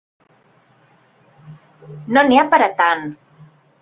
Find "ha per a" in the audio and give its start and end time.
2.41-2.71